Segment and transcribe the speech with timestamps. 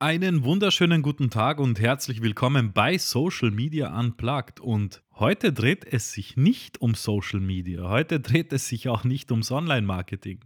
[0.00, 4.60] Einen wunderschönen guten Tag und herzlich willkommen bei Social Media Unplugged.
[4.60, 9.32] Und heute dreht es sich nicht um Social Media, heute dreht es sich auch nicht
[9.32, 10.44] ums Online-Marketing.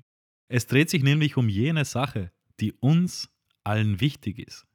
[0.48, 3.30] Es dreht sich nämlich um jene Sache, die uns
[3.62, 4.66] allen wichtig ist.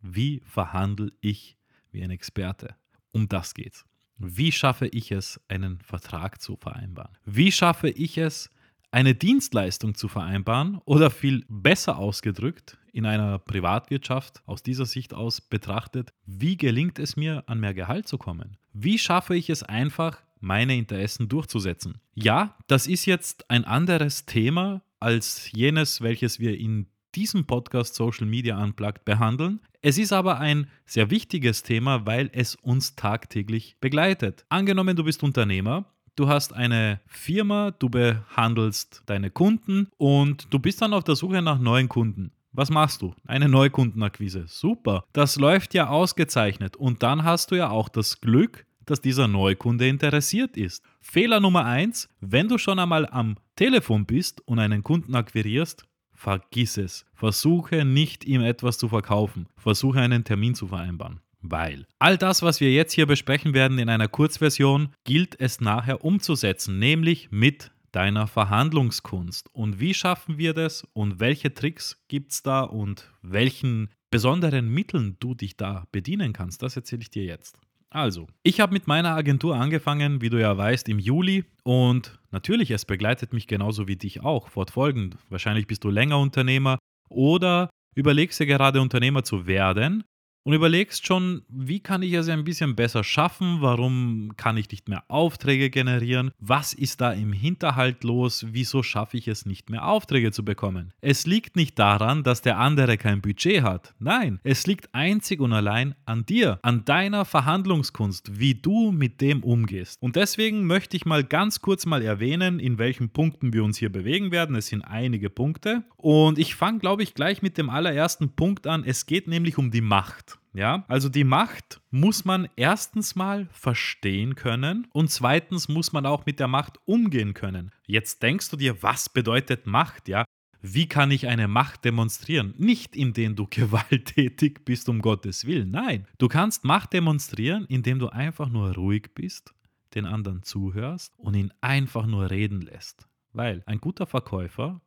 [0.00, 1.56] Wie verhandle ich
[1.92, 2.74] wie ein Experte?
[3.12, 3.86] Um das geht's.
[4.18, 7.16] Wie schaffe ich es, einen Vertrag zu vereinbaren?
[7.24, 8.50] Wie schaffe ich es,
[8.90, 15.40] eine Dienstleistung zu vereinbaren oder viel besser ausgedrückt, in einer Privatwirtschaft aus dieser Sicht aus
[15.40, 18.56] betrachtet, wie gelingt es mir, an mehr Gehalt zu kommen?
[18.72, 22.00] Wie schaffe ich es einfach, meine Interessen durchzusetzen?
[22.14, 28.26] Ja, das ist jetzt ein anderes Thema als jenes, welches wir in diesem Podcast Social
[28.26, 29.60] Media Unplugged behandeln.
[29.82, 34.44] Es ist aber ein sehr wichtiges Thema, weil es uns tagtäglich begleitet.
[34.48, 40.80] Angenommen, du bist Unternehmer Du hast eine Firma, du behandelst deine Kunden und du bist
[40.80, 42.30] dann auf der Suche nach neuen Kunden.
[42.52, 43.16] Was machst du?
[43.26, 44.44] Eine Neukundenakquise.
[44.46, 45.04] Super.
[45.12, 46.76] Das läuft ja ausgezeichnet.
[46.76, 50.84] Und dann hast du ja auch das Glück, dass dieser Neukunde interessiert ist.
[51.00, 55.84] Fehler Nummer eins: wenn du schon einmal am Telefon bist und einen Kunden akquirierst,
[56.24, 57.04] vergiss es.
[57.14, 59.46] Versuche nicht ihm etwas zu verkaufen.
[59.58, 61.20] Versuche einen Termin zu vereinbaren.
[61.42, 66.02] Weil all das, was wir jetzt hier besprechen werden in einer Kurzversion, gilt es nachher
[66.02, 69.54] umzusetzen, nämlich mit deiner Verhandlungskunst.
[69.54, 75.16] Und wie schaffen wir das und welche Tricks gibt es da und welchen besonderen Mitteln
[75.20, 77.58] du dich da bedienen kannst, das erzähle ich dir jetzt.
[77.94, 82.72] Also, ich habe mit meiner Agentur angefangen, wie du ja weißt, im Juli und natürlich,
[82.72, 85.16] es begleitet mich genauso wie dich auch fortfolgend.
[85.30, 90.02] Wahrscheinlich bist du länger Unternehmer oder überlegst dir gerade Unternehmer zu werden
[90.44, 94.88] und überlegst schon, wie kann ich es ein bisschen besser schaffen, warum kann ich nicht
[94.88, 99.86] mehr Aufträge generieren, was ist da im Hinterhalt los, wieso schaffe ich es nicht mehr
[99.86, 100.92] Aufträge zu bekommen.
[101.00, 105.52] Es liegt nicht daran, dass der andere kein Budget hat, nein, es liegt einzig und
[105.52, 110.02] allein an dir, an deiner Verhandlungskunst, wie du mit dem umgehst.
[110.02, 113.90] Und deswegen möchte ich mal ganz kurz mal erwähnen, in welchen Punkten wir uns hier
[113.90, 114.56] bewegen werden.
[114.56, 118.84] Es sind einige Punkte und ich fange, glaube ich, gleich mit dem allerersten Punkt an.
[118.84, 120.33] Es geht nämlich um die Macht.
[120.54, 126.26] Ja, also die Macht muss man erstens mal verstehen können und zweitens muss man auch
[126.26, 127.72] mit der Macht umgehen können.
[127.86, 130.06] Jetzt denkst du dir, was bedeutet Macht?
[130.06, 130.24] Ja,
[130.62, 132.54] wie kann ich eine Macht demonstrieren?
[132.56, 135.72] Nicht indem du gewalttätig bist, um Gottes Willen.
[135.72, 139.52] Nein, du kannst Macht demonstrieren, indem du einfach nur ruhig bist,
[139.96, 143.08] den anderen zuhörst und ihn einfach nur reden lässt.
[143.32, 144.80] Weil ein guter Verkäufer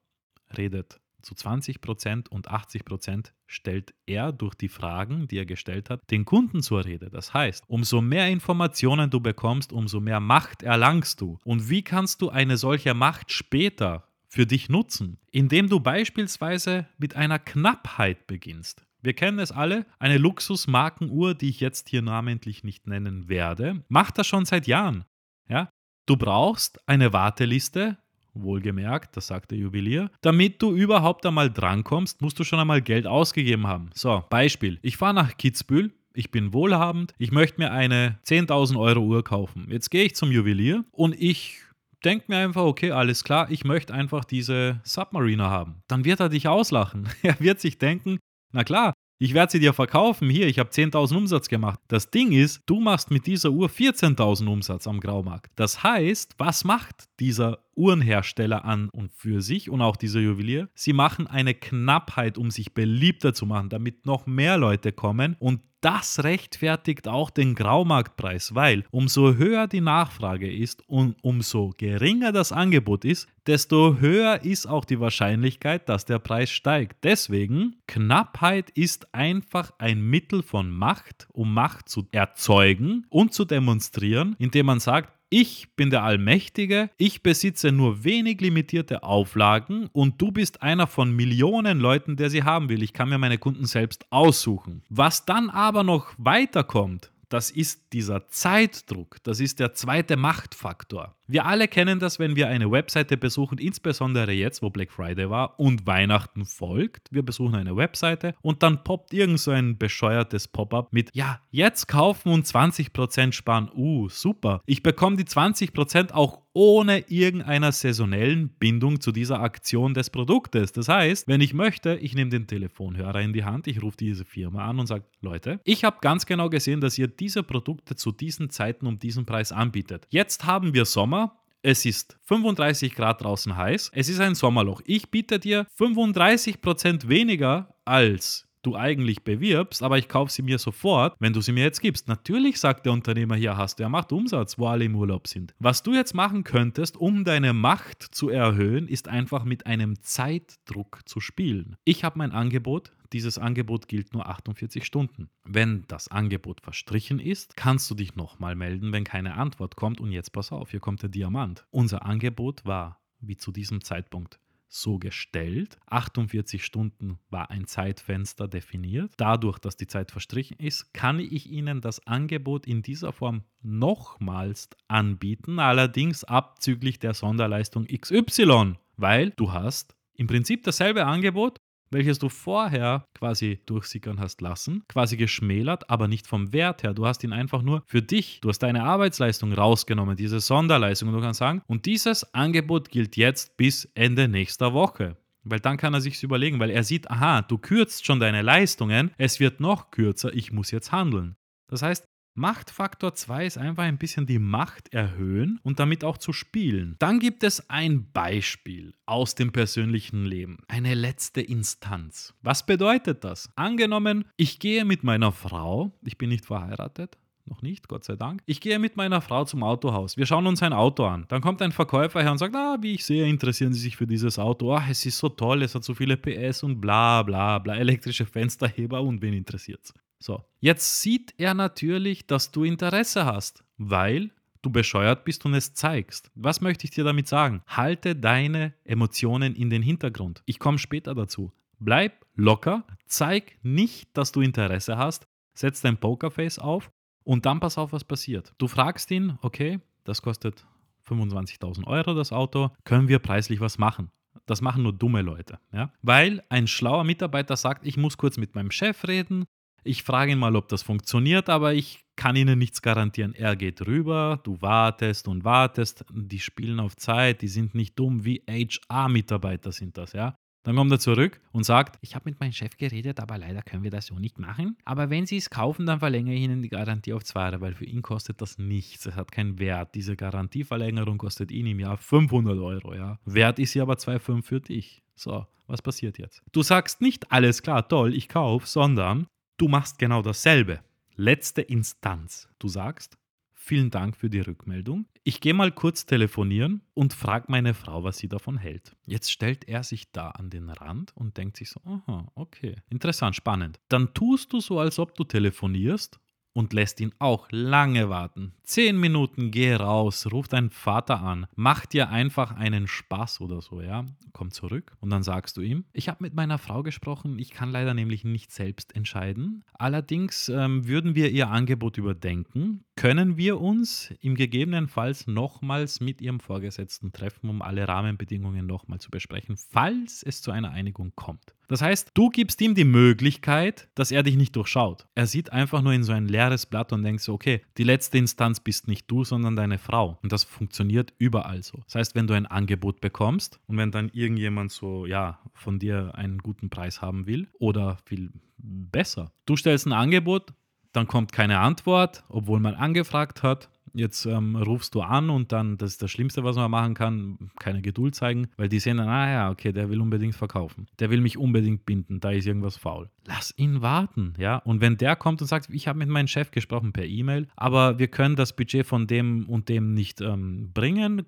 [0.58, 6.24] redet zu 20% und 80% stellt er durch die Fragen, die er gestellt hat, den
[6.24, 7.10] Kunden zur Rede.
[7.10, 11.38] Das heißt, umso mehr Informationen du bekommst, umso mehr Macht erlangst du.
[11.44, 15.20] Und wie kannst du eine solche Macht später für dich nutzen?
[15.32, 18.86] Indem du beispielsweise mit einer Knappheit beginnst.
[19.02, 24.18] Wir kennen es alle, eine Luxusmarkenuhr, die ich jetzt hier namentlich nicht nennen werde, macht
[24.18, 25.04] das schon seit Jahren.
[25.50, 25.70] Ja?
[26.06, 27.98] Du brauchst eine Warteliste
[28.44, 30.10] wohlgemerkt, das sagt der Juwelier.
[30.22, 33.90] Damit du überhaupt einmal drankommst, musst du schon einmal Geld ausgegeben haben.
[33.94, 34.80] So, Beispiel.
[34.82, 39.68] Ich fahre nach Kitzbühel, ich bin wohlhabend, ich möchte mir eine 10.000 Euro Uhr kaufen.
[39.70, 41.62] Jetzt gehe ich zum Juwelier und ich
[42.04, 45.84] denke mir einfach, okay, alles klar, ich möchte einfach diese Submariner haben.
[45.88, 47.10] Dann wird er dich auslachen.
[47.22, 48.20] Er wird sich denken,
[48.54, 50.30] na klar, ich werde sie dir verkaufen.
[50.30, 51.80] Hier, ich habe 10.000 Umsatz gemacht.
[51.88, 55.52] Das Ding ist, du machst mit dieser Uhr 14.000 Umsatz am Graumarkt.
[55.56, 60.70] Das heißt, was macht dieser Uhrenhersteller an und für sich und auch dieser Juwelier?
[60.74, 65.62] Sie machen eine Knappheit, um sich beliebter zu machen, damit noch mehr Leute kommen und
[65.82, 72.52] das rechtfertigt auch den Graumarktpreis, weil umso höher die Nachfrage ist und umso geringer das
[72.52, 77.04] Angebot ist, desto höher ist auch die Wahrscheinlichkeit, dass der Preis steigt.
[77.04, 84.36] Deswegen, Knappheit ist einfach ein Mittel von Macht, um Macht zu erzeugen und zu demonstrieren,
[84.40, 90.32] indem man sagt, ich bin der Allmächtige, ich besitze nur wenig limitierte Auflagen und du
[90.32, 92.82] bist einer von Millionen Leuten, der sie haben will.
[92.82, 94.84] Ich kann mir meine Kunden selbst aussuchen.
[94.90, 101.17] Was dann aber noch weiterkommt, das ist dieser Zeitdruck, das ist der zweite Machtfaktor.
[101.30, 105.60] Wir alle kennen das, wenn wir eine Webseite besuchen, insbesondere jetzt, wo Black Friday war
[105.60, 107.10] und Weihnachten folgt.
[107.12, 111.90] Wir besuchen eine Webseite und dann poppt irgend so ein bescheuertes Pop-up mit, ja, jetzt
[111.90, 113.70] kaufen und 20% sparen.
[113.76, 114.62] Uh, super.
[114.66, 120.72] Ich bekomme die 20% auch ohne irgendeiner saisonellen Bindung zu dieser Aktion des Produktes.
[120.72, 124.26] Das heißt, wenn ich möchte, ich nehme den Telefonhörer in die Hand, ich rufe diese
[124.26, 128.12] Firma an und sage, Leute, ich habe ganz genau gesehen, dass ihr diese Produkte zu
[128.12, 130.08] diesen Zeiten um diesen Preis anbietet.
[130.10, 131.17] Jetzt haben wir Sommer,
[131.62, 133.92] es ist 35 Grad draußen heiß.
[133.94, 134.82] Es ist ein Sommerloch.
[134.86, 141.16] Ich biete dir 35% weniger als du eigentlich bewirbst, aber ich kaufe sie mir sofort,
[141.20, 142.08] wenn du sie mir jetzt gibst.
[142.08, 145.54] Natürlich sagt der Unternehmer hier, hast du, er macht Umsatz, wo alle im Urlaub sind.
[145.60, 151.00] Was du jetzt machen könntest, um deine Macht zu erhöhen, ist einfach mit einem Zeitdruck
[151.06, 151.78] zu spielen.
[151.86, 155.30] Ich habe mein Angebot, dieses Angebot gilt nur 48 Stunden.
[155.44, 160.00] Wenn das Angebot verstrichen ist, kannst du dich nochmal melden, wenn keine Antwort kommt.
[160.00, 161.66] Und jetzt pass auf, hier kommt der Diamant.
[161.72, 164.40] Unser Angebot war, wie zu diesem Zeitpunkt,
[164.70, 165.78] so gestellt.
[165.88, 169.14] 48 Stunden war ein Zeitfenster definiert.
[169.18, 174.70] Dadurch, dass die Zeit verstrichen ist, kann ich Ihnen das Angebot in dieser Form nochmals
[174.88, 182.30] anbieten, allerdings abzüglich der Sonderleistung XY, weil du hast im Prinzip dasselbe Angebot, welches du
[182.30, 186.94] vorher quasi durchsickern hast lassen, quasi geschmälert, aber nicht vom Wert her.
[186.94, 191.10] Du hast ihn einfach nur für dich, du hast deine Arbeitsleistung rausgenommen, diese Sonderleistung.
[191.10, 195.18] Und du kannst sagen, und dieses Angebot gilt jetzt bis Ende nächster Woche.
[195.44, 199.12] Weil dann kann er sich überlegen, weil er sieht, aha, du kürzt schon deine Leistungen,
[199.18, 201.38] es wird noch kürzer, ich muss jetzt handeln.
[201.70, 202.06] Das heißt,
[202.38, 206.96] Machtfaktor 2 ist einfach ein bisschen die Macht erhöhen und damit auch zu spielen.
[207.00, 212.36] Dann gibt es ein Beispiel aus dem persönlichen Leben, eine letzte Instanz.
[212.44, 213.50] Was bedeutet das?
[213.56, 218.44] Angenommen, ich gehe mit meiner Frau, ich bin nicht verheiratet, noch nicht, Gott sei Dank.
[218.46, 220.16] Ich gehe mit meiner Frau zum Autohaus.
[220.16, 221.26] Wir schauen uns ein Auto an.
[221.30, 224.06] Dann kommt ein Verkäufer her und sagt, ah, wie ich sehe, interessieren Sie sich für
[224.06, 224.74] dieses Auto.
[224.76, 228.28] Ah, es ist so toll, es hat so viele PS und bla bla bla, elektrische
[228.28, 229.92] Fensterheber und wen interessiert's?
[230.20, 234.32] So, jetzt sieht er natürlich, dass du Interesse hast, weil
[234.62, 236.32] du bescheuert bist und es zeigst.
[236.36, 237.62] Was möchte ich dir damit sagen?
[237.68, 240.42] Halte deine Emotionen in den Hintergrund.
[240.46, 241.52] Ich komme später dazu.
[241.80, 246.92] Bleib locker, zeig nicht, dass du Interesse hast, setz dein Pokerface auf
[247.24, 248.54] und dann pass auf, was passiert.
[248.58, 250.66] Du fragst ihn, okay, das kostet
[251.08, 254.12] 25.000 Euro das Auto, können wir preislich was machen?
[254.46, 255.92] Das machen nur dumme Leute, ja?
[256.02, 259.46] Weil ein schlauer Mitarbeiter sagt, ich muss kurz mit meinem Chef reden,
[259.88, 263.34] ich frage ihn mal, ob das funktioniert, aber ich kann Ihnen nichts garantieren.
[263.34, 268.26] Er geht rüber, du wartest und wartest, die spielen auf Zeit, die sind nicht dumm,
[268.26, 270.36] wie HR-Mitarbeiter sind das, ja.
[270.64, 273.84] Dann kommt er zurück und sagt, ich habe mit meinem Chef geredet, aber leider können
[273.84, 274.76] wir das so nicht machen.
[274.84, 277.74] Aber wenn Sie es kaufen, dann verlängere ich Ihnen die Garantie auf zwei Jahre, weil
[277.74, 279.06] für ihn kostet das nichts.
[279.06, 279.96] Es hat keinen Wert.
[279.96, 282.94] Diese Garantieverlängerung kostet ihn im Jahr 500 Euro.
[282.94, 283.18] Ja.
[283.24, 285.04] Wert ist sie aber 2,5 für dich.
[285.16, 286.42] So, was passiert jetzt?
[286.52, 289.28] Du sagst nicht, alles klar, toll, ich kaufe, sondern
[289.60, 290.82] Du machst genau dasselbe.
[291.16, 292.48] Letzte Instanz.
[292.60, 293.18] Du sagst,
[293.56, 295.08] vielen Dank für die Rückmeldung.
[295.24, 298.96] Ich gehe mal kurz telefonieren und frage meine Frau, was sie davon hält.
[299.08, 303.36] Jetzt stellt er sich da an den Rand und denkt sich so, aha, okay, interessant,
[303.36, 303.80] spannend.
[303.90, 306.20] Dann tust du so, als ob du telefonierst
[306.58, 308.52] und lässt ihn auch lange warten.
[308.64, 313.80] Zehn Minuten, geh raus, ruf deinen Vater an, mach dir einfach einen Spaß oder so,
[313.80, 314.06] ja.
[314.34, 317.70] Komm zurück und dann sagst du ihm, ich habe mit meiner Frau gesprochen, ich kann
[317.70, 319.66] leider nämlich nicht selbst entscheiden.
[319.74, 322.84] Allerdings ähm, würden wir ihr Angebot überdenken.
[322.98, 329.12] Können wir uns im gegebenenfalls nochmals mit ihrem Vorgesetzten treffen, um alle Rahmenbedingungen nochmal zu
[329.12, 331.54] besprechen, falls es zu einer Einigung kommt.
[331.68, 335.06] Das heißt, du gibst ihm die Möglichkeit, dass er dich nicht durchschaut.
[335.14, 338.18] Er sieht einfach nur in so ein leeres Blatt und denkt so, okay, die letzte
[338.18, 340.18] Instanz bist nicht du, sondern deine Frau.
[340.24, 341.84] Und das funktioniert überall so.
[341.86, 346.16] Das heißt, wenn du ein Angebot bekommst und wenn dann irgendjemand so, ja, von dir
[346.16, 350.52] einen guten Preis haben will oder viel besser, du stellst ein Angebot,
[350.98, 353.70] dann kommt keine Antwort, obwohl man angefragt hat.
[353.94, 357.52] Jetzt ähm, rufst du an und dann, das ist das Schlimmste, was man machen kann,
[357.60, 360.88] keine Geduld zeigen, weil die sehen dann, ah ja, okay, der will unbedingt verkaufen.
[361.00, 363.10] Der will mich unbedingt binden, da ist irgendwas faul.
[363.26, 364.58] Lass ihn warten, ja.
[364.58, 368.00] Und wenn der kommt und sagt, ich habe mit meinem Chef gesprochen per E-Mail, aber
[368.00, 371.26] wir können das Budget von dem und dem nicht ähm, bringen,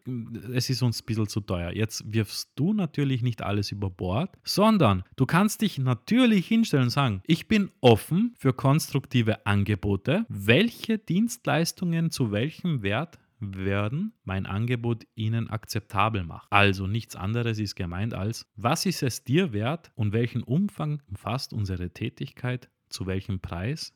[0.54, 1.72] es ist uns ein bisschen zu teuer.
[1.74, 6.90] Jetzt wirfst du natürlich nicht alles über Bord, sondern du kannst dich natürlich hinstellen und
[6.90, 14.48] sagen, ich bin offen für konstruktive Angebote, welche Dienstleistungen zu welchen welchem Wert werden mein
[14.48, 16.48] Angebot Ihnen akzeptabel macht.
[16.52, 21.54] Also nichts anderes ist gemeint als, was ist es dir wert und welchen Umfang umfasst
[21.54, 23.94] unsere Tätigkeit, zu welchem Preis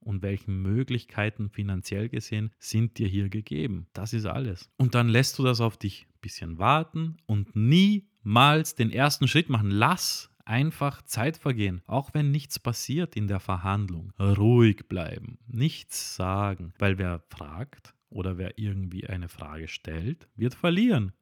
[0.00, 3.86] und welche Möglichkeiten finanziell gesehen sind dir hier gegeben.
[3.94, 4.68] Das ist alles.
[4.76, 9.48] Und dann lässt du das auf dich ein bisschen warten und niemals den ersten Schritt
[9.48, 9.70] machen.
[9.70, 14.12] Lass einfach Zeit vergehen, auch wenn nichts passiert in der Verhandlung.
[14.20, 21.12] Ruhig bleiben, nichts sagen, weil wer fragt oder wer irgendwie eine Frage stellt, wird verlieren.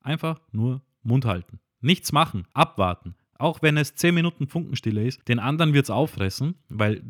[0.00, 1.60] Einfach nur Mund halten.
[1.80, 3.14] Nichts machen, abwarten.
[3.38, 7.02] Auch wenn es 10 Minuten Funkenstille ist, den anderen wird es auffressen, weil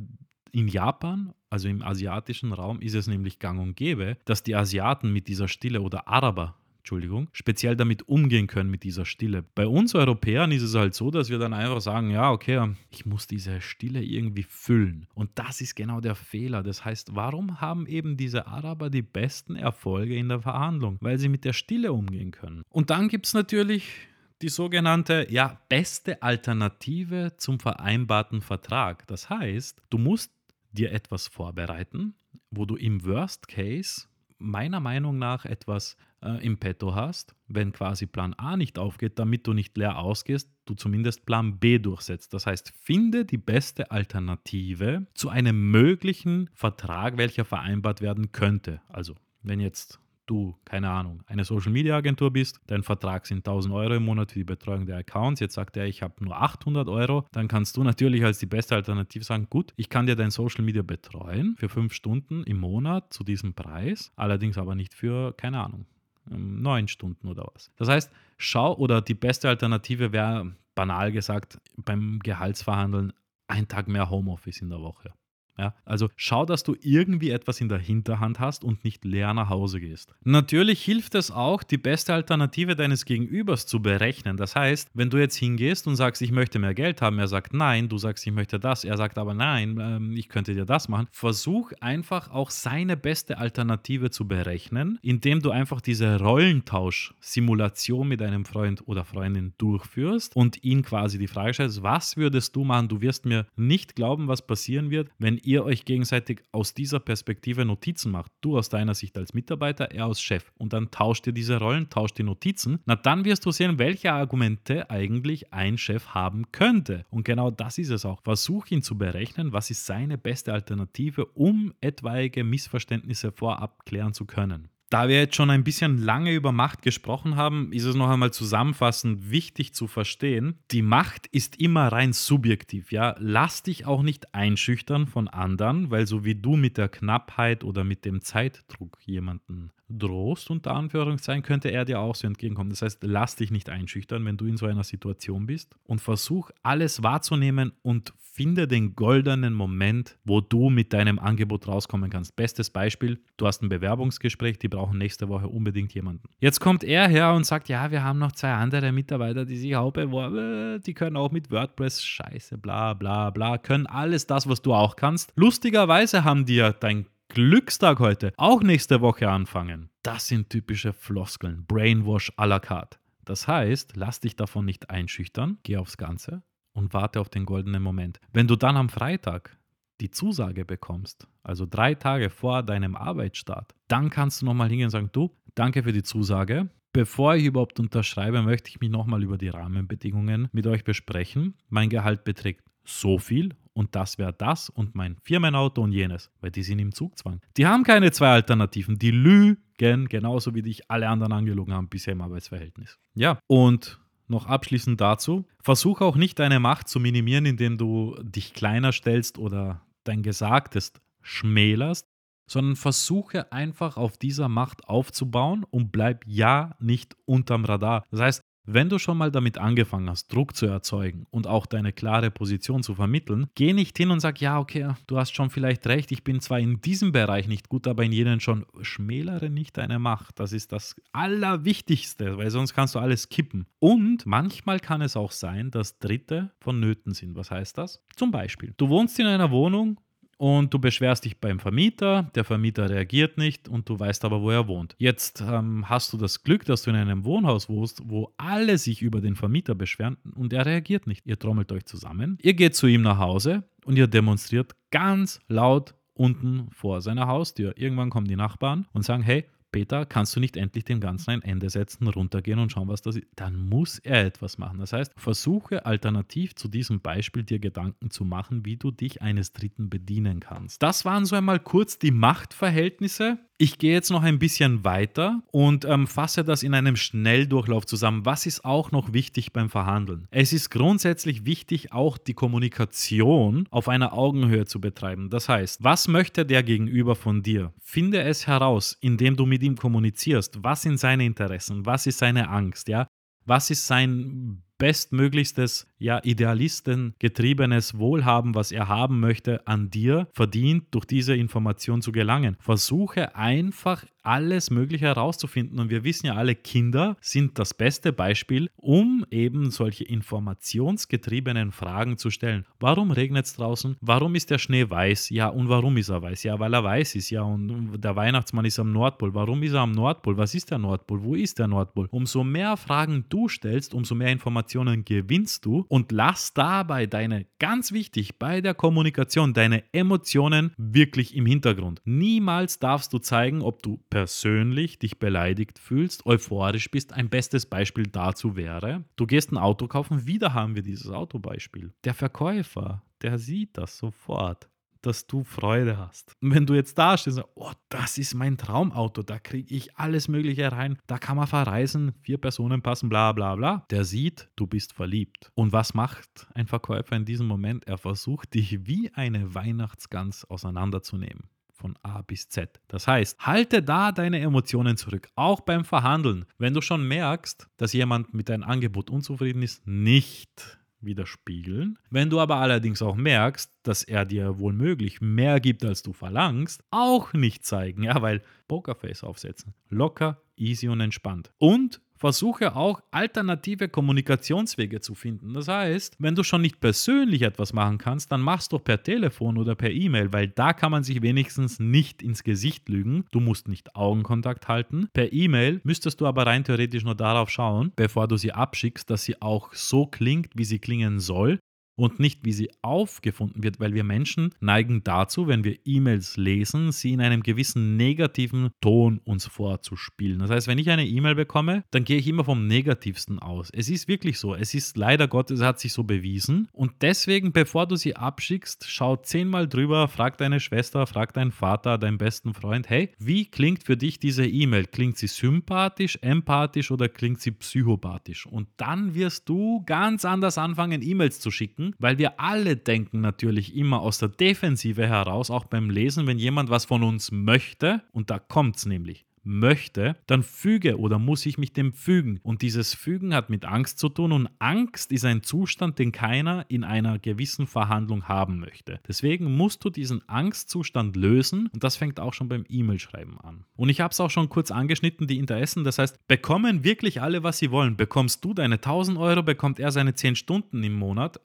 [0.51, 5.13] in Japan, also im asiatischen Raum, ist es nämlich gang und gäbe, dass die Asiaten
[5.13, 9.45] mit dieser Stille oder Araber Entschuldigung, speziell damit umgehen können mit dieser Stille.
[9.55, 13.07] Bei uns Europäern ist es halt so, dass wir dann einfach sagen, ja, okay, ich
[13.07, 15.07] muss diese Stille irgendwie füllen.
[15.15, 16.65] Und das ist genau der Fehler.
[16.65, 20.99] Das heißt, warum haben eben diese Araber die besten Erfolge in der Verhandlung?
[21.01, 22.63] Weil sie mit der Stille umgehen können.
[22.69, 24.09] Und dann gibt es natürlich
[24.43, 29.07] die sogenannte ja, beste Alternative zum vereinbarten Vertrag.
[29.07, 30.33] Das heißt, du musst
[30.73, 32.15] dir etwas vorbereiten,
[32.51, 34.07] wo du im Worst Case
[34.39, 39.47] meiner Meinung nach etwas äh, im Petto hast, wenn quasi Plan A nicht aufgeht, damit
[39.47, 42.33] du nicht leer ausgehst, du zumindest Plan B durchsetzt.
[42.35, 48.81] Das heißt, finde die beste Alternative zu einem möglichen Vertrag, welcher vereinbart werden könnte.
[48.89, 53.75] Also, wenn jetzt du, keine Ahnung, eine Social Media Agentur bist, dein Vertrag sind 1000
[53.75, 56.89] Euro im Monat für die Betreuung der Accounts, jetzt sagt er, ich habe nur 800
[56.89, 60.31] Euro, dann kannst du natürlich als die beste Alternative sagen, gut, ich kann dir dein
[60.31, 65.33] Social Media betreuen für fünf Stunden im Monat zu diesem Preis, allerdings aber nicht für,
[65.35, 65.87] keine Ahnung,
[66.27, 67.71] neun Stunden oder was.
[67.77, 73.13] Das heißt, schau oder die beste Alternative wäre, banal gesagt, beim Gehaltsverhandeln
[73.47, 75.13] ein Tag mehr Homeoffice in der Woche.
[75.59, 79.51] Ja, also schau, dass du irgendwie etwas in der Hinterhand hast und nicht leer nach
[79.51, 80.15] Hause gehst.
[80.25, 84.39] Natürlich hilft es auch, die beste Alternative deines Gegenübers zu berechnen.
[84.39, 87.53] Das heißt, wenn du jetzt hingehst und sagst, ich möchte mehr Geld haben, er sagt
[87.53, 90.89] nein, du sagst, ich möchte das, er sagt aber nein, ähm, ich könnte dir das
[90.89, 91.07] machen.
[91.13, 98.47] Versuch einfach auch seine beste Alternative zu berechnen, indem du einfach diese Rollentausch-Simulation mit einem
[98.47, 102.89] Freund oder Freundin durchführst und ihn quasi die Frage stellst, was würdest du machen?
[102.89, 107.65] Du wirst mir nicht glauben, was passieren wird, wenn ihr euch gegenseitig aus dieser Perspektive
[107.65, 111.33] Notizen macht, du aus deiner Sicht als Mitarbeiter, er als Chef, und dann tauscht ihr
[111.33, 116.09] diese Rollen, tauscht die Notizen, na dann wirst du sehen, welche Argumente eigentlich ein Chef
[116.09, 117.05] haben könnte.
[117.11, 118.23] Und genau das ist es auch.
[118.23, 124.25] Versuch ihn zu berechnen, was ist seine beste Alternative, um etwaige Missverständnisse vorab klären zu
[124.25, 124.72] können.
[124.93, 128.31] Da wir jetzt schon ein bisschen lange über Macht gesprochen haben, ist es noch einmal
[128.31, 133.17] zusammenfassend wichtig zu verstehen, die Macht ist immer rein subjektiv, ja.
[133.19, 137.85] Lass dich auch nicht einschüchtern von anderen, weil so wie du mit der Knappheit oder
[137.85, 142.71] mit dem Zeitdruck jemanden drohst, unter Anführungszeichen, könnte er dir auch so entgegenkommen.
[142.71, 146.51] Das heißt, lass dich nicht einschüchtern, wenn du in so einer Situation bist und versuch
[146.63, 152.35] alles wahrzunehmen und finde den goldenen Moment, wo du mit deinem Angebot rauskommen kannst.
[152.35, 156.29] Bestes Beispiel, du hast ein Bewerbungsgespräch, die brauchen nächste Woche unbedingt jemanden.
[156.39, 159.77] Jetzt kommt er her und sagt, ja, wir haben noch zwei andere Mitarbeiter, die sich
[159.77, 164.63] auch beworben, die können auch mit WordPress, scheiße, bla bla bla, können alles das, was
[164.63, 165.33] du auch kannst.
[165.37, 169.89] Lustigerweise haben ja dein Glückstag heute auch nächste Woche anfangen.
[170.03, 172.99] Das sind typische Floskeln, Brainwash à la carte.
[173.25, 176.43] Das heißt, lass dich davon nicht einschüchtern, geh aufs Ganze
[176.75, 178.21] und warte auf den goldenen Moment.
[178.35, 179.57] Wenn du dann am Freitag
[180.03, 184.91] die Zusage bekommst, also drei Tage vor deinem Arbeitsstart, dann kannst du nochmal hingehen und
[184.91, 186.69] sagen, du, danke für die Zusage.
[186.93, 191.55] Bevor ich überhaupt unterschreibe, möchte ich mich nochmal über die Rahmenbedingungen mit euch besprechen.
[191.71, 196.51] Mein Gehalt beträgt so viel und das wäre das und mein Firmenauto und jenes, weil
[196.51, 197.41] die sind im Zugzwang.
[197.57, 202.13] Die haben keine zwei Alternativen, die lügen, genauso wie dich alle anderen angelogen haben bisher
[202.13, 202.99] im Arbeitsverhältnis.
[203.15, 208.55] Ja, und noch abschließend dazu, versuch auch nicht deine Macht zu minimieren, indem du dich
[208.55, 212.07] kleiner stellst oder dein Gesagtes schmälerst,
[212.51, 218.05] sondern versuche einfach auf dieser Macht aufzubauen und bleib ja nicht unterm Radar.
[218.11, 221.93] Das heißt, wenn du schon mal damit angefangen hast, Druck zu erzeugen und auch deine
[221.93, 225.87] klare Position zu vermitteln, geh nicht hin und sag, ja, okay, du hast schon vielleicht
[225.87, 228.67] recht, ich bin zwar in diesem Bereich nicht gut, aber in jenen schon.
[228.81, 230.39] Schmälere nicht deine Macht.
[230.39, 233.67] Das ist das Allerwichtigste, weil sonst kannst du alles kippen.
[233.79, 237.37] Und manchmal kann es auch sein, dass Dritte vonnöten sind.
[237.37, 238.03] Was heißt das?
[238.17, 240.01] Zum Beispiel, du wohnst in einer Wohnung
[240.43, 244.51] und du beschwerst dich beim Vermieter, der Vermieter reagiert nicht und du weißt aber, wo
[244.51, 244.97] er wohnt.
[244.99, 249.03] Jetzt ähm, hast du das Glück, dass du in einem Wohnhaus wohnst, wo alle sich
[249.03, 251.25] über den Vermieter beschweren und er reagiert nicht.
[251.27, 255.95] Ihr trommelt euch zusammen, ihr geht zu ihm nach Hause und ihr demonstriert ganz laut
[256.13, 257.75] unten vor seiner Haustür.
[257.79, 261.43] Irgendwann kommen die Nachbarn und sagen, hey, Peter, kannst du nicht endlich dem Ganzen ein
[261.43, 263.27] Ende setzen, runtergehen und schauen, was das ist?
[263.35, 264.79] Dann muss er etwas machen.
[264.79, 269.53] Das heißt, versuche alternativ zu diesem Beispiel dir Gedanken zu machen, wie du dich eines
[269.53, 270.83] Dritten bedienen kannst.
[270.83, 273.39] Das waren so einmal kurz die Machtverhältnisse.
[273.63, 278.27] Ich gehe jetzt noch ein bisschen weiter und ähm, fasse das in einem Schnelldurchlauf zusammen.
[278.27, 280.27] Was ist auch noch wichtig beim Verhandeln?
[280.33, 285.31] Es ist grundsätzlich wichtig, auch die Kommunikation auf einer Augenhöhe zu betreiben.
[285.31, 287.73] Das heißt, was möchte der Gegenüber von dir?
[287.79, 290.59] Finde es heraus, indem du mit ihm kommunizierst.
[290.65, 291.87] Was sind seine Interessen?
[291.87, 292.89] Was ist seine Angst?
[292.89, 293.07] Ja?
[293.45, 301.05] Was ist sein bestmöglichstes, ja, idealistengetriebenes Wohlhaben, was er haben möchte, an dir verdient, durch
[301.05, 302.57] diese Information zu gelangen.
[302.59, 305.79] Versuche einfach alles Mögliche herauszufinden.
[305.79, 312.19] Und wir wissen ja alle, Kinder sind das beste Beispiel, um eben solche informationsgetriebenen Fragen
[312.19, 312.65] zu stellen.
[312.81, 313.97] Warum regnet es draußen?
[314.01, 315.31] Warum ist der Schnee weiß?
[315.31, 316.43] Ja, und warum ist er weiß?
[316.45, 317.31] Ja, weil er weiß ist.
[317.31, 319.35] Ja, und der Weihnachtsmann ist am Nordpol.
[319.35, 320.37] Warum ist er am Nordpol?
[320.37, 321.23] Was ist der Nordpol?
[321.23, 322.09] Wo ist der Nordpol?
[322.11, 324.72] Umso mehr Fragen du stellst, umso mehr Informationen
[325.05, 331.47] gewinnst du und lass dabei deine, ganz wichtig, bei der Kommunikation, deine Emotionen wirklich im
[331.47, 332.01] Hintergrund.
[332.05, 337.13] Niemals darfst du zeigen, ob du persönlich dich beleidigt fühlst, euphorisch bist.
[337.13, 341.93] Ein bestes Beispiel dazu wäre, du gehst ein Auto kaufen, wieder haben wir dieses Autobeispiel.
[342.05, 344.69] Der Verkäufer, der sieht das sofort
[345.03, 346.33] dass du Freude hast.
[346.41, 349.75] Und wenn du jetzt da stehst und sagst, oh, das ist mein Traumauto, da kriege
[349.75, 354.05] ich alles Mögliche rein, da kann man verreisen, vier Personen passen, bla bla bla, der
[354.05, 355.51] sieht, du bist verliebt.
[355.55, 357.87] Und was macht ein Verkäufer in diesem Moment?
[357.87, 361.51] Er versucht dich wie eine Weihnachtsgans auseinanderzunehmen
[361.83, 362.81] von A bis Z.
[362.87, 366.45] Das heißt, halte da deine Emotionen zurück, auch beim Verhandeln.
[366.57, 371.99] Wenn du schon merkst, dass jemand mit deinem Angebot unzufrieden ist, nicht widerspiegeln.
[372.11, 376.13] Wenn du aber allerdings auch merkst, dass er dir wohl möglich mehr gibt, als du
[376.13, 379.75] verlangst, auch nicht zeigen, ja, weil Pokerface aufsetzen.
[379.89, 381.51] Locker, easy und entspannt.
[381.59, 385.55] Und versuche auch alternative Kommunikationswege zu finden.
[385.55, 389.59] Das heißt, wenn du schon nicht persönlich etwas machen kannst, dann machst du per Telefon
[389.59, 393.25] oder per E-Mail, weil da kann man sich wenigstens nicht ins Gesicht lügen.
[393.33, 395.09] Du musst nicht Augenkontakt halten.
[395.13, 399.25] Per E-Mail müsstest du aber rein theoretisch nur darauf schauen, bevor du sie abschickst, dass
[399.25, 401.59] sie auch so klingt, wie sie klingen soll
[401.97, 406.93] und nicht, wie sie aufgefunden wird, weil wir Menschen neigen dazu, wenn wir E-Mails lesen,
[406.93, 410.39] sie in einem gewissen negativen Ton uns vorzuspielen.
[410.39, 413.71] Das heißt, wenn ich eine E-Mail bekomme, dann gehe ich immer vom Negativsten aus.
[413.73, 414.55] Es ist wirklich so.
[414.55, 416.69] Es ist leider Gottes, es hat sich so bewiesen.
[416.73, 421.99] Und deswegen, bevor du sie abschickst, schau zehnmal drüber, frag deine Schwester, frag deinen Vater,
[421.99, 424.87] deinen besten Freund, hey, wie klingt für dich diese E-Mail?
[424.87, 428.47] Klingt sie sympathisch, empathisch oder klingt sie psychopathisch?
[428.47, 433.75] Und dann wirst du ganz anders anfangen, E-Mails zu schicken weil wir alle denken natürlich
[433.77, 438.31] immer aus der Defensive heraus, auch beim Lesen, wenn jemand was von uns möchte, und
[438.31, 442.41] da kommt es nämlich möchte, dann füge oder muss ich mich dem fügen.
[442.43, 446.65] Und dieses Fügen hat mit Angst zu tun und Angst ist ein Zustand, den keiner
[446.69, 449.01] in einer gewissen Verhandlung haben möchte.
[449.07, 453.65] Deswegen musst du diesen Angstzustand lösen und das fängt auch schon beim E-Mail-Schreiben an.
[453.77, 455.85] Und ich habe es auch schon kurz angeschnitten, die Interessen.
[455.85, 457.97] Das heißt, bekommen wirklich alle, was sie wollen.
[457.97, 461.41] Bekommst du deine 1000 Euro, bekommt er seine 10 Stunden im Monat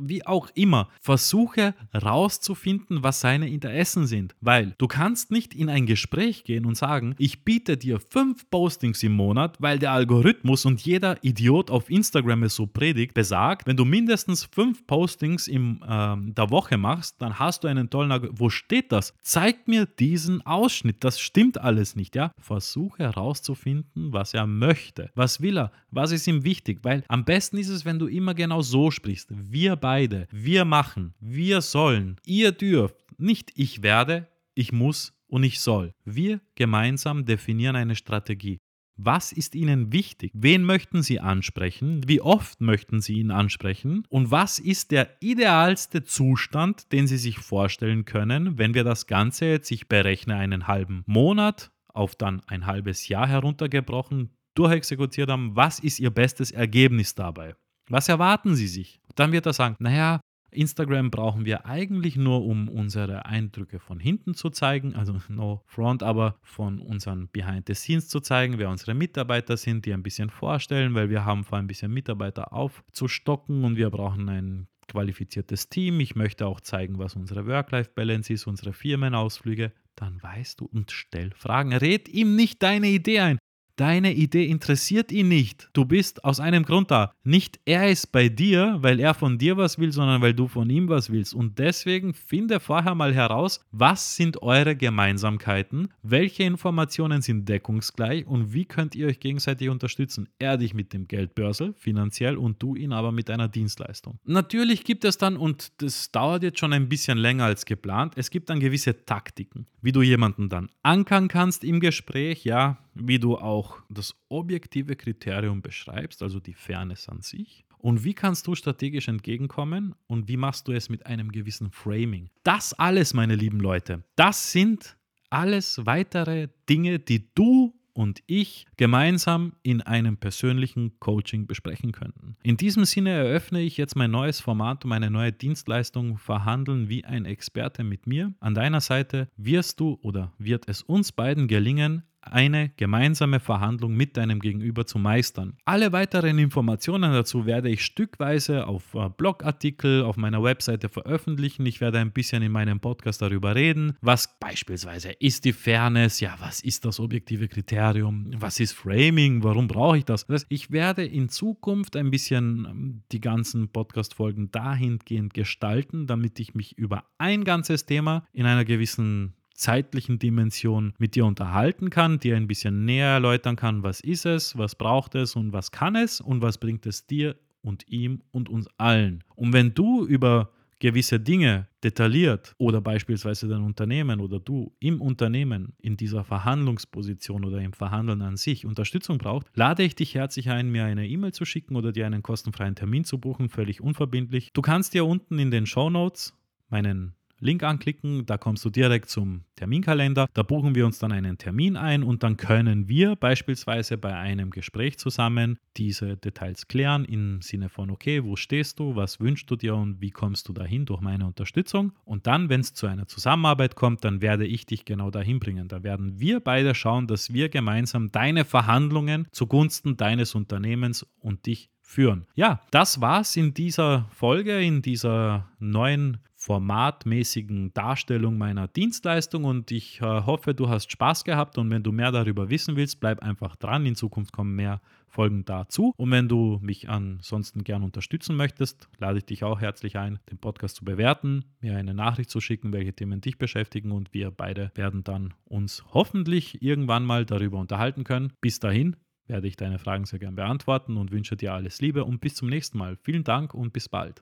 [0.00, 4.34] wie auch immer, versuche rauszufinden, was seine Interessen sind.
[4.40, 9.02] Weil du kannst nicht in ein Gespräch gehen und sagen, ich biete dir fünf Postings
[9.02, 13.76] im Monat, weil der Algorithmus und jeder Idiot auf Instagram es so predigt, besagt, wenn
[13.76, 18.40] du mindestens fünf Postings in äh, der Woche machst, dann hast du einen tollen Algorithmus.
[18.40, 19.14] Wo steht das?
[19.22, 21.04] Zeig mir diesen Ausschnitt.
[21.04, 22.32] Das stimmt alles nicht, ja?
[22.38, 25.10] Versuche herauszufinden, was er möchte.
[25.14, 25.72] Was will er?
[25.90, 26.80] Was ist ihm wichtig?
[26.82, 29.28] Weil am besten ist es, wenn du immer genau so sprichst.
[29.30, 35.60] Wir beide, wir machen, wir sollen, ihr dürft, nicht ich werde, ich muss und ich
[35.60, 35.92] soll.
[36.04, 38.58] Wir gemeinsam definieren eine Strategie.
[38.96, 40.30] Was ist Ihnen wichtig?
[40.34, 42.02] Wen möchten Sie ansprechen?
[42.06, 44.04] Wie oft möchten Sie ihn ansprechen?
[44.10, 49.46] Und was ist der idealste Zustand, den Sie sich vorstellen können, wenn wir das Ganze
[49.46, 55.56] jetzt, ich berechne einen halben Monat auf dann ein halbes Jahr heruntergebrochen, durchexekutiert haben?
[55.56, 57.54] Was ist Ihr bestes Ergebnis dabei?
[57.88, 59.00] Was erwarten Sie sich?
[59.14, 60.20] Dann wird er sagen, naja,
[60.52, 66.02] Instagram brauchen wir eigentlich nur, um unsere Eindrücke von hinten zu zeigen, also no front,
[66.02, 70.30] aber von unseren Behind the Scenes zu zeigen, wer unsere Mitarbeiter sind, die ein bisschen
[70.30, 76.00] vorstellen, weil wir haben vor ein bisschen Mitarbeiter aufzustocken und wir brauchen ein qualifiziertes Team.
[76.00, 79.72] Ich möchte auch zeigen, was unsere Work-Life-Balance ist, unsere Firmenausflüge.
[79.94, 81.72] Dann weißt du und stell Fragen.
[81.72, 83.38] Red ihm nicht deine Idee ein.
[83.76, 85.70] Deine Idee interessiert ihn nicht.
[85.72, 87.14] Du bist aus einem Grund da.
[87.24, 90.68] Nicht er ist bei dir, weil er von dir was will, sondern weil du von
[90.68, 91.34] ihm was willst.
[91.34, 98.52] Und deswegen finde vorher mal heraus, was sind eure Gemeinsamkeiten, welche Informationen sind deckungsgleich und
[98.52, 100.28] wie könnt ihr euch gegenseitig unterstützen.
[100.38, 104.18] Er dich mit dem Geldbörsel finanziell und du ihn aber mit einer Dienstleistung.
[104.24, 108.30] Natürlich gibt es dann, und das dauert jetzt schon ein bisschen länger als geplant, es
[108.30, 113.36] gibt dann gewisse Taktiken, wie du jemanden dann ankern kannst im Gespräch, ja, wie du
[113.36, 117.64] auch das objektive Kriterium beschreibst, also die Fairness an sich.
[117.78, 122.30] Und wie kannst du strategisch entgegenkommen und wie machst du es mit einem gewissen Framing?
[122.44, 124.96] Das alles, meine lieben Leute, das sind
[125.30, 132.36] alles weitere Dinge, die du und ich gemeinsam in einem persönlichen Coaching besprechen könnten.
[132.42, 137.04] In diesem Sinne eröffne ich jetzt mein neues Format und meine neue Dienstleistung Verhandeln wie
[137.04, 138.32] ein Experte mit mir.
[138.40, 144.16] An deiner Seite wirst du oder wird es uns beiden gelingen, eine gemeinsame Verhandlung mit
[144.16, 145.56] deinem Gegenüber zu meistern.
[145.64, 151.66] Alle weiteren Informationen dazu werde ich stückweise auf äh, Blogartikel auf meiner Webseite veröffentlichen.
[151.66, 156.36] Ich werde ein bisschen in meinem Podcast darüber reden, was beispielsweise ist die Fairness, ja,
[156.38, 160.26] was ist das objektive Kriterium, was ist Framing, warum brauche ich das?
[160.26, 166.54] das ich werde in Zukunft ein bisschen ähm, die ganzen Podcast-Folgen dahingehend gestalten, damit ich
[166.54, 172.36] mich über ein ganzes Thema in einer gewissen zeitlichen Dimension mit dir unterhalten kann, dir
[172.36, 176.20] ein bisschen näher erläutern kann, was ist es, was braucht es und was kann es
[176.20, 179.22] und was bringt es dir und ihm und uns allen.
[179.36, 185.74] Und wenn du über gewisse Dinge detailliert oder beispielsweise dein Unternehmen oder du im Unternehmen
[185.80, 190.72] in dieser Verhandlungsposition oder im Verhandeln an sich Unterstützung braucht, lade ich dich herzlich ein,
[190.72, 194.52] mir eine E-Mail zu schicken oder dir einen kostenfreien Termin zu buchen, völlig unverbindlich.
[194.54, 196.34] Du kannst dir unten in den Show Notes
[196.68, 200.28] meinen Link anklicken, da kommst du direkt zum Terminkalender.
[200.32, 204.50] Da buchen wir uns dann einen Termin ein und dann können wir beispielsweise bei einem
[204.50, 209.56] Gespräch zusammen diese Details klären im Sinne von, okay, wo stehst du, was wünschst du
[209.56, 211.92] dir und wie kommst du dahin durch meine Unterstützung.
[212.04, 215.66] Und dann, wenn es zu einer Zusammenarbeit kommt, dann werde ich dich genau dahin bringen.
[215.66, 221.70] Da werden wir beide schauen, dass wir gemeinsam deine Verhandlungen zugunsten deines Unternehmens und dich
[221.80, 222.26] führen.
[222.34, 230.00] Ja, das war's in dieser Folge, in dieser neuen formatmäßigen Darstellung meiner Dienstleistung und ich
[230.00, 233.54] äh, hoffe, du hast Spaß gehabt und wenn du mehr darüber wissen willst, bleib einfach
[233.54, 233.86] dran.
[233.86, 235.92] In Zukunft kommen mehr Folgen dazu.
[235.96, 240.38] Und wenn du mich ansonsten gern unterstützen möchtest, lade ich dich auch herzlich ein, den
[240.38, 244.72] Podcast zu bewerten, mir eine Nachricht zu schicken, welche Themen dich beschäftigen und wir beide
[244.74, 248.32] werden dann uns hoffentlich irgendwann mal darüber unterhalten können.
[248.40, 248.96] Bis dahin
[249.28, 252.48] werde ich deine Fragen sehr gern beantworten und wünsche dir alles Liebe und bis zum
[252.48, 252.96] nächsten Mal.
[252.96, 254.20] Vielen Dank und bis bald.